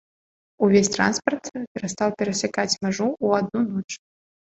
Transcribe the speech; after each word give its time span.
Увесь 0.67 0.89
транспарт 0.95 1.45
перастаў 1.73 2.09
перасякаць 2.25 2.69
мяжу 2.83 3.07
ў 3.25 3.27
адну 3.45 3.59
ноч. 3.73 3.89